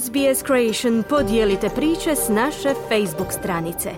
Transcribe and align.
SBS 0.00 0.44
Creation 0.46 1.02
podijelite 1.08 1.68
priče 1.68 2.16
s 2.16 2.28
naše 2.28 2.68
Facebook 2.88 3.32
stranice. 3.32 3.90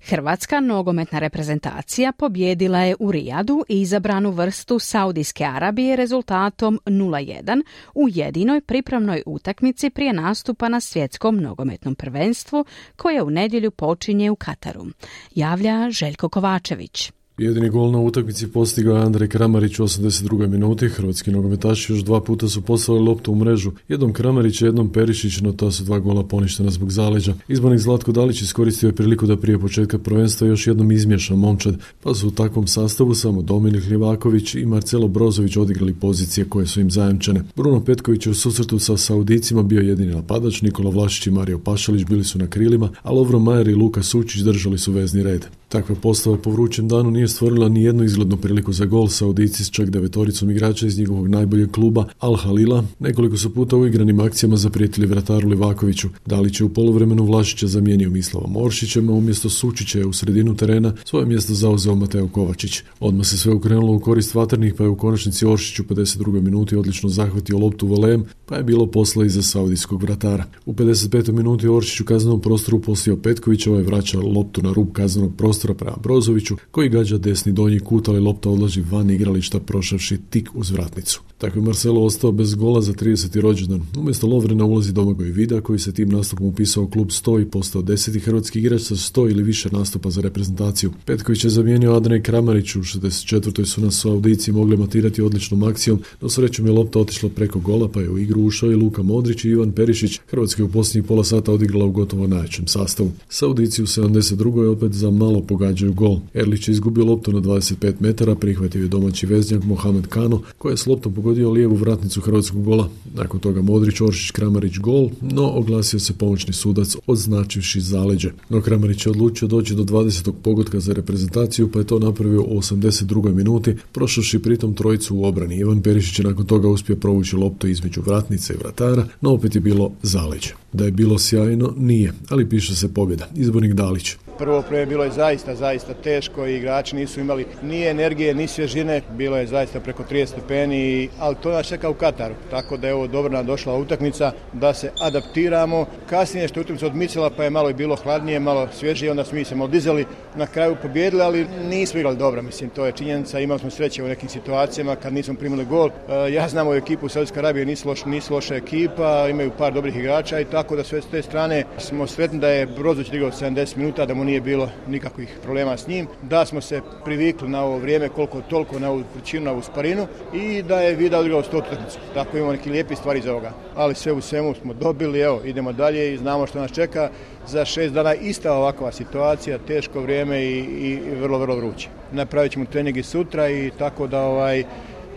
Hrvatska 0.00 0.60
nogometna 0.60 1.18
reprezentacija 1.18 2.12
pobjedila 2.12 2.78
je 2.78 2.96
u 3.00 3.12
Rijadu 3.12 3.64
i 3.68 3.80
izabranu 3.80 4.30
vrstu 4.30 4.78
Saudijske 4.78 5.44
Arabije 5.44 5.96
rezultatom 5.96 6.80
0-1 6.86 7.62
u 7.94 8.08
jedinoj 8.08 8.60
pripravnoj 8.60 9.22
utakmici 9.26 9.90
prije 9.90 10.12
nastupa 10.12 10.68
na 10.68 10.80
svjetskom 10.80 11.36
nogometnom 11.36 11.94
prvenstvu 11.94 12.64
koje 12.96 13.22
u 13.22 13.30
nedjelju 13.30 13.70
počinje 13.70 14.30
u 14.30 14.36
Kataru. 14.36 14.86
Javlja 15.34 15.90
Željko 15.90 16.28
Kovačević. 16.28 17.12
Jedini 17.40 17.68
gol 17.68 17.90
na 17.90 17.98
utakmici 17.98 18.46
postigao 18.48 18.96
je 18.96 19.02
Andrej 19.02 19.28
Kramarić 19.28 19.78
u 19.78 19.84
82. 19.84 20.46
minuti. 20.46 20.88
Hrvatski 20.88 21.30
nogometaši 21.30 21.92
još 21.92 22.00
dva 22.00 22.20
puta 22.20 22.48
su 22.48 22.62
poslali 22.62 23.00
loptu 23.00 23.32
u 23.32 23.36
mrežu. 23.36 23.72
Jednom 23.88 24.12
Kramarić, 24.12 24.62
jednom 24.62 24.88
Perišić, 24.88 25.40
no 25.40 25.52
ta 25.52 25.70
su 25.70 25.84
dva 25.84 25.98
gola 25.98 26.24
poništena 26.24 26.70
zbog 26.70 26.92
zaleđa. 26.92 27.34
Izbornik 27.48 27.80
Zlatko 27.80 28.12
Dalić 28.12 28.42
iskoristio 28.42 28.86
je 28.86 28.92
priliku 28.92 29.26
da 29.26 29.36
prije 29.36 29.58
početka 29.58 29.98
prvenstva 29.98 30.48
još 30.48 30.66
jednom 30.66 30.92
izmješa 30.92 31.36
momčad, 31.36 31.76
pa 32.02 32.14
su 32.14 32.28
u 32.28 32.30
takvom 32.30 32.66
sastavu 32.66 33.14
samo 33.14 33.42
Dominik 33.42 33.84
Ljivaković 33.84 34.54
i 34.54 34.66
Marcelo 34.66 35.08
Brozović 35.08 35.56
odigrali 35.56 35.94
pozicije 35.94 36.48
koje 36.48 36.66
su 36.66 36.80
im 36.80 36.90
zajamčene. 36.90 37.44
Bruno 37.56 37.84
Petković 37.84 38.26
je 38.26 38.30
u 38.30 38.34
susretu 38.34 38.78
sa 38.78 38.96
Saudicima 38.96 39.62
bio 39.62 39.80
jedini 39.80 40.14
napadač, 40.14 40.62
Nikola 40.62 40.90
Vlašić 40.90 41.26
i 41.26 41.30
Mario 41.30 41.58
Pašalić 41.58 42.04
bili 42.04 42.24
su 42.24 42.38
na 42.38 42.46
krilima, 42.46 42.90
a 43.02 43.12
Lovro 43.12 43.38
Majer 43.38 43.68
i 43.68 43.74
Luka 43.74 44.02
Sučić 44.02 44.40
držali 44.40 44.78
su 44.78 44.92
vezni 44.92 45.22
red. 45.22 45.46
Takva 45.70 45.94
postava 45.94 46.36
po 46.36 46.50
vrućem 46.50 46.88
danu 46.88 47.10
nije 47.10 47.28
stvorila 47.28 47.68
ni 47.68 47.82
jednu 47.82 48.04
izglednu 48.04 48.36
priliku 48.36 48.72
za 48.72 48.84
gol 48.84 49.08
Saudici 49.08 49.64
s 49.64 49.70
čak 49.70 49.90
devetoricom 49.90 50.50
igrača 50.50 50.86
iz 50.86 50.98
njegovog 50.98 51.28
najboljeg 51.28 51.70
kluba 51.70 52.04
Al 52.18 52.34
Halila. 52.34 52.84
Nekoliko 52.98 53.36
su 53.36 53.54
puta 53.54 53.76
u 53.76 53.86
igranim 53.86 54.20
akcijama 54.20 54.56
zaprijetili 54.56 55.06
vrataru 55.06 55.48
Livakoviću. 55.48 56.08
Dalić 56.26 56.60
je 56.60 56.64
u 56.64 56.68
poluvremenu 56.68 57.24
Vlašića 57.24 57.66
zamijenio 57.66 58.10
Mislava 58.10 58.46
Moršićem, 58.46 59.08
a 59.08 59.12
umjesto 59.12 59.50
Sučića 59.50 59.98
je 59.98 60.06
u 60.06 60.12
sredinu 60.12 60.56
terena 60.56 60.94
svoje 61.04 61.26
mjesto 61.26 61.54
zauzeo 61.54 61.94
Mateo 61.94 62.28
Kovačić. 62.28 62.82
Odmah 63.00 63.26
se 63.26 63.38
sve 63.38 63.54
ukrenulo 63.54 63.92
u 63.92 64.00
korist 64.00 64.34
vatrnih, 64.34 64.74
pa 64.74 64.84
je 64.84 64.88
u 64.88 64.96
konačnici 64.96 65.46
Oršić 65.46 65.80
u 65.80 65.84
52. 65.84 66.40
minuti 66.40 66.76
odlično 66.76 67.08
zahvatio 67.08 67.58
loptu 67.58 67.86
volem, 67.86 68.24
pa 68.46 68.56
je 68.56 68.62
bilo 68.62 68.86
posla 68.86 69.24
iza 69.24 69.42
saudijskog 69.42 70.02
vratara. 70.02 70.44
U 70.66 70.72
55. 70.72 71.32
minuti 71.32 71.68
Oršić 71.68 72.00
u 72.00 72.04
kaznenom 72.04 72.40
prostoru 72.40 72.82
postio 72.82 73.16
Petkovića, 73.16 73.70
ovaj 73.70 73.82
vraća 73.82 74.18
loptu 74.18 74.62
na 74.62 74.72
rub 74.72 74.92
kaznenog 74.92 75.36
prostora 75.36 75.59
prostora 75.60 75.74
prema 75.74 75.96
Brozoviću, 76.02 76.56
koji 76.70 76.88
gađa 76.88 77.18
desni 77.18 77.52
donji 77.52 77.80
kut, 77.80 78.08
ali 78.08 78.20
lopta 78.20 78.50
odlaži 78.50 78.84
van 78.90 79.10
igrališta 79.10 79.60
prošavši 79.60 80.18
tik 80.30 80.48
uz 80.54 80.70
vratnicu. 80.70 81.20
Tako 81.38 81.58
je 81.58 81.62
Marcelo 81.62 82.04
ostao 82.04 82.32
bez 82.32 82.54
gola 82.54 82.80
za 82.80 82.92
30. 82.92 83.40
rođendan. 83.40 83.80
Umjesto 83.96 84.26
Lovrena 84.26 84.64
ulazi 84.64 84.92
Domagoj 84.92 85.30
Vida, 85.30 85.60
koji 85.60 85.78
se 85.78 85.92
tim 85.92 86.08
nastupom 86.08 86.46
upisao 86.46 86.86
klub 86.86 87.08
100 87.08 87.42
i 87.42 87.50
postao 87.50 87.82
deseti 87.82 88.20
hrvatski 88.20 88.58
igrač 88.58 88.80
sa 88.80 88.94
100 88.94 89.30
ili 89.30 89.42
više 89.42 89.68
nastupa 89.72 90.10
za 90.10 90.20
reprezentaciju. 90.20 90.92
Petković 91.04 91.44
je 91.44 91.50
zamijenio 91.50 91.94
Adrej 91.94 92.22
Kramarić 92.22 92.76
u 92.76 92.80
64. 92.80 93.64
su 93.64 93.80
nas 93.80 94.00
Saudici 94.00 94.52
mogli 94.52 94.76
matirati 94.76 95.22
odličnom 95.22 95.62
akcijom, 95.62 96.00
no 96.20 96.28
srećom 96.28 96.66
je 96.66 96.72
lopta 96.72 96.98
otišla 96.98 97.28
preko 97.28 97.58
gola, 97.58 97.88
pa 97.88 98.00
je 98.00 98.10
u 98.10 98.18
igru 98.18 98.42
ušao 98.42 98.72
i 98.72 98.74
Luka 98.74 99.02
Modrić 99.02 99.44
i 99.44 99.48
Ivan 99.48 99.72
Perišić. 99.72 100.20
Hrvatski 100.26 100.62
u 100.62 100.68
posljednjih 100.68 101.08
pola 101.08 101.24
sata 101.24 101.52
odigrala 101.52 101.84
u 101.84 101.92
gotovo 101.92 102.26
najvećem 102.26 102.66
sastavu. 102.66 103.12
Saudici 103.28 103.82
u 103.82 103.86
72. 103.86 104.66
opet 104.66 104.92
za 104.92 105.10
malo 105.10 105.40
pogađaju 105.50 105.92
gol. 105.92 106.18
Erlić 106.34 106.68
je 106.68 106.72
izgubio 106.72 107.04
loptu 107.04 107.32
na 107.32 107.40
25 107.40 107.94
metara, 108.00 108.34
prihvatio 108.34 108.82
je 108.82 108.88
domaći 108.88 109.26
veznjak 109.26 109.64
Mohamed 109.64 110.06
Kano, 110.06 110.42
koji 110.58 110.72
je 110.72 110.76
s 110.76 110.86
loptom 110.86 111.14
pogodio 111.14 111.50
lijevu 111.50 111.74
vratnicu 111.74 112.20
hrvatskog 112.20 112.64
gola. 112.64 112.88
Nakon 113.14 113.40
toga 113.40 113.62
Modrić, 113.62 114.00
Oršić, 114.00 114.30
Kramarić 114.30 114.78
gol, 114.78 115.10
no 115.20 115.50
oglasio 115.50 116.00
se 116.00 116.12
pomoćni 116.12 116.52
sudac 116.52 116.96
odznačivši 117.06 117.80
zaleđe. 117.80 118.30
No 118.48 118.60
Kramarić 118.60 119.06
je 119.06 119.10
odlučio 119.10 119.48
doći 119.48 119.74
do 119.74 119.82
20. 119.84 120.32
pogotka 120.42 120.80
za 120.80 120.92
reprezentaciju, 120.92 121.70
pa 121.72 121.78
je 121.78 121.86
to 121.86 121.98
napravio 121.98 122.42
u 122.42 122.58
82. 122.60 123.34
minuti, 123.34 123.76
prošavši 123.92 124.38
pritom 124.38 124.74
trojicu 124.74 125.16
u 125.16 125.24
obrani. 125.24 125.56
Ivan 125.56 125.82
Perišić 125.82 126.18
je 126.18 126.24
nakon 126.24 126.46
toga 126.46 126.68
uspio 126.68 126.96
provući 126.96 127.36
loptu 127.36 127.68
između 127.68 128.00
vratnice 128.06 128.54
i 128.54 128.56
vratara, 128.56 129.06
no 129.20 129.30
opet 129.30 129.54
je 129.54 129.60
bilo 129.60 129.92
zaleđe. 130.02 130.54
Da 130.72 130.84
je 130.84 130.90
bilo 130.90 131.18
sjajno, 131.18 131.74
nije, 131.76 132.12
ali 132.28 132.48
piše 132.48 132.76
se 132.76 132.94
pobjeda. 132.94 133.28
Izbornik 133.34 133.72
Dalić. 133.72 134.16
Prvo 134.40 134.62
prije 134.62 134.86
bilo 134.86 135.04
je 135.04 135.10
zaista, 135.10 135.54
zaista 135.54 135.94
teško 135.94 136.46
i 136.46 136.56
igrači 136.56 136.96
nisu 136.96 137.20
imali 137.20 137.46
ni 137.62 137.86
energije, 137.86 138.34
ni 138.34 138.46
svježine. 138.46 139.02
Bilo 139.10 139.36
je 139.36 139.46
zaista 139.46 139.80
preko 139.80 140.02
30 140.10 140.26
stepeni, 140.26 141.08
ali 141.18 141.36
to 141.42 141.50
nas 141.50 141.66
čeka 141.66 141.90
u 141.90 141.94
Kataru. 141.94 142.34
Tako 142.50 142.76
da 142.76 142.86
je 142.86 142.94
ovo 142.94 143.06
dobra 143.06 143.42
došla 143.42 143.74
utakmica 143.74 144.32
da 144.52 144.74
se 144.74 144.92
adaptiramo. 145.00 145.86
Kasnije 146.10 146.48
što 146.48 146.60
je 146.60 146.62
utakmica 146.62 146.86
odmicala 146.86 147.30
pa 147.30 147.44
je 147.44 147.50
malo 147.50 147.70
i 147.70 147.74
bilo 147.74 147.96
hladnije, 147.96 148.40
malo 148.40 148.68
svježije, 148.72 149.10
onda 149.10 149.24
smo 149.24 149.38
mi 149.38 149.44
se 149.44 149.54
malo 149.54 149.68
dizali, 149.68 150.06
na 150.36 150.46
kraju 150.46 150.76
pobjedili, 150.82 151.22
ali 151.22 151.46
nismo 151.68 151.98
igrali 152.00 152.16
dobro. 152.16 152.42
Mislim, 152.42 152.70
to 152.70 152.86
je 152.86 152.92
činjenica. 152.92 153.40
Imali 153.40 153.60
smo 153.60 153.70
sreće 153.70 154.04
u 154.04 154.08
nekim 154.08 154.28
situacijama 154.28 154.96
kad 154.96 155.12
nismo 155.12 155.34
primili 155.34 155.64
gol. 155.64 155.88
E, 155.88 156.32
ja 156.32 156.48
znam 156.48 156.68
u 156.68 156.74
ekipu 156.74 157.08
Saudijska 157.08 157.40
Arabije 157.40 157.66
nisu, 157.66 157.88
loš, 157.88 158.04
nisu 158.04 158.34
loša 158.34 158.54
ekipa, 158.54 159.28
imaju 159.30 159.50
par 159.58 159.72
dobrih 159.72 159.96
igrača 159.96 160.40
i 160.40 160.44
tako 160.44 160.76
da 160.76 160.84
sve 160.84 161.02
s 161.02 161.06
te 161.06 161.22
strane 161.22 161.64
smo 161.78 162.06
sretni 162.06 162.38
da 162.38 162.48
je 162.48 162.66
Brozović 162.66 163.10
digao 163.10 163.30
70 163.30 163.76
minuta, 163.76 164.06
da 164.06 164.14
mu 164.14 164.29
nije 164.30 164.40
bilo 164.40 164.68
nikakvih 164.88 165.38
problema 165.42 165.76
s 165.76 165.86
njim, 165.88 166.06
da 166.22 166.46
smo 166.46 166.60
se 166.60 166.80
privikli 167.04 167.48
na 167.48 167.64
ovo 167.64 167.78
vrijeme 167.78 168.08
koliko 168.08 168.40
toliko 168.40 168.78
na 168.78 168.90
ovu 168.90 169.02
vrućinu, 169.14 169.44
na 169.44 169.50
ovu 169.50 169.62
sparinu 169.62 170.06
i 170.34 170.62
da 170.62 170.80
je 170.80 170.94
Vida 170.94 171.18
odigrao 171.18 171.42
sto 171.42 171.58
utakmicu. 171.58 171.98
Tako 172.14 172.36
imamo 172.36 172.52
neki 172.52 172.70
lijepi 172.70 172.96
stvari 172.96 173.20
za 173.20 173.30
ovoga. 173.32 173.52
Ali 173.76 173.94
sve 173.94 174.12
u 174.12 174.20
svemu 174.20 174.54
smo 174.54 174.74
dobili, 174.74 175.20
evo, 175.20 175.40
idemo 175.44 175.72
dalje 175.72 176.14
i 176.14 176.18
znamo 176.18 176.46
što 176.46 176.60
nas 176.60 176.72
čeka. 176.72 177.10
Za 177.46 177.64
šest 177.64 177.94
dana 177.94 178.14
ista 178.14 178.52
ovakva 178.52 178.92
situacija, 178.92 179.58
teško 179.58 180.00
vrijeme 180.00 180.44
i, 180.44 180.58
i 180.58 180.98
vrlo, 181.20 181.38
vrlo 181.38 181.56
vruće. 181.56 181.88
Napravit 182.12 182.52
ćemo 182.52 182.64
trening 182.64 182.96
i 182.96 183.02
sutra 183.02 183.48
i 183.50 183.70
tako 183.78 184.06
da 184.06 184.22
ovaj, 184.22 184.64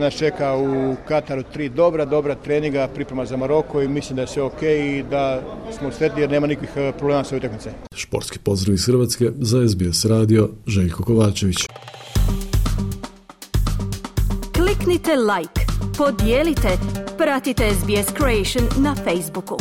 nas 0.00 0.14
čeka 0.14 0.56
u 0.56 0.96
Kataru 1.08 1.42
tri 1.52 1.68
dobra, 1.68 2.04
dobra 2.04 2.34
treninga, 2.34 2.88
priprema 2.94 3.26
za 3.26 3.36
Maroko 3.36 3.82
i 3.82 3.88
mislim 3.88 4.16
da 4.16 4.22
je 4.22 4.28
sve 4.28 4.42
ok 4.42 4.62
i 4.62 5.04
da 5.10 5.42
smo 5.78 5.92
sretni 5.92 6.20
jer 6.20 6.30
nema 6.30 6.46
nikakvih 6.46 6.70
eh, 6.76 6.92
problema 6.98 7.24
sa 7.24 7.36
utakmice. 7.36 7.70
Športski 7.94 8.38
pozdrav 8.38 8.74
iz 8.74 8.86
Hrvatske 8.86 9.30
za 9.38 9.68
SBS 9.68 10.04
radio 10.04 10.48
Željko 10.66 11.04
Kovačević. 11.04 11.56
Kliknite 14.54 15.10
like, 15.16 15.60
podijelite, 15.98 16.68
pratite 17.18 17.70
SBS 17.74 18.14
Creation 18.16 18.84
na 18.84 18.94
Facebooku. 18.94 19.56